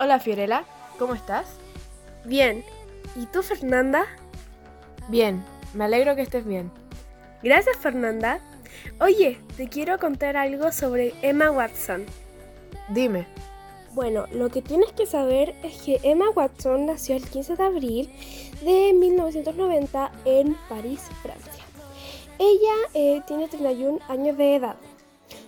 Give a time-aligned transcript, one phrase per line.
[0.00, 0.62] Hola Fiorella,
[0.96, 1.48] ¿cómo estás?
[2.24, 2.64] Bien.
[3.16, 4.06] ¿Y tú, Fernanda?
[5.08, 6.70] Bien, me alegro que estés bien.
[7.42, 8.38] Gracias, Fernanda.
[9.00, 12.06] Oye, te quiero contar algo sobre Emma Watson.
[12.90, 13.26] Dime.
[13.92, 18.12] Bueno, lo que tienes que saber es que Emma Watson nació el 15 de abril
[18.62, 21.64] de 1990 en París, Francia.
[22.38, 24.76] Ella eh, tiene 31 años de edad.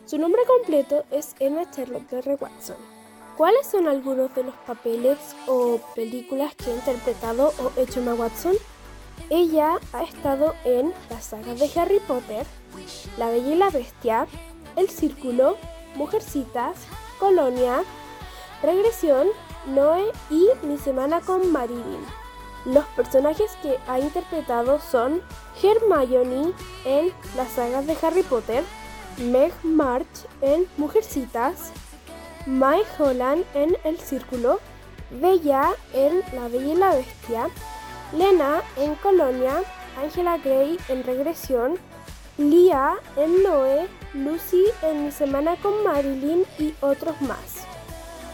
[0.07, 3.00] Su nombre completo es Emma Charlotte Perry Watson.
[3.41, 5.17] ¿Cuáles son algunos de los papeles
[5.47, 8.53] o películas que ha interpretado o hecho Emma Watson?
[9.31, 12.45] Ella ha estado en las sagas de Harry Potter,
[13.17, 14.27] La Bella y la Bestia,
[14.77, 15.57] El Círculo,
[15.95, 16.77] Mujercitas,
[17.19, 17.83] Colonia,
[18.63, 19.29] Regresión,
[19.69, 22.05] Noé y Mi Semana con Marilyn.
[22.67, 25.23] Los personajes que ha interpretado son
[25.63, 26.53] Hermione
[26.85, 28.65] en las sagas de Harry Potter,
[29.17, 31.73] Meg March en Mujercitas,
[32.47, 34.61] Mike Holland en El Círculo,
[35.11, 37.49] Bella en La Bella y la Bestia,
[38.13, 39.63] Lena en Colonia,
[40.01, 41.79] Angela Gray en Regresión,
[42.39, 47.67] Lia en Noé, Lucy en Mi Semana con Marilyn y otros más.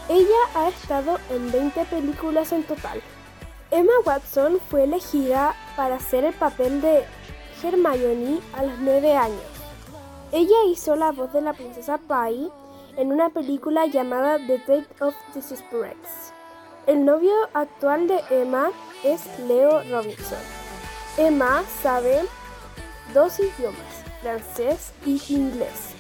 [0.09, 3.03] Ella ha estado en 20 películas en total.
[3.73, 7.05] Emma Watson fue elegida para hacer el papel de
[7.61, 9.41] Hermione a los 9 años.
[10.31, 12.49] Ella hizo la voz de la princesa Pai
[12.97, 16.33] en una película llamada The Date of Desesperates.
[16.87, 18.71] El novio actual de Emma
[19.05, 20.39] es Leo Robinson.
[21.17, 22.23] Emma sabe
[23.13, 25.95] dos idiomas, francés y inglés.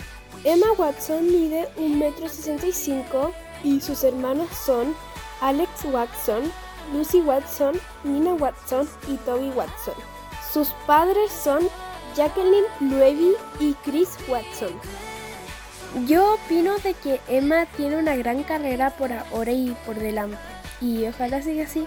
[0.44, 4.94] Emma Watson mide 1,65 m y sus hermanos son
[5.40, 6.52] Alex Watson,
[6.92, 9.94] Lucy Watson, Nina Watson y Toby Watson.
[10.52, 11.68] Sus padres son
[12.14, 14.70] Jacqueline Levy y Chris Watson.
[16.06, 20.38] Yo opino de que Emma tiene una gran carrera por ahora y por delante,
[20.80, 21.86] y ojalá siga así.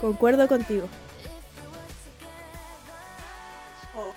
[0.00, 0.88] Concuerdo contigo.
[3.96, 4.12] Oh.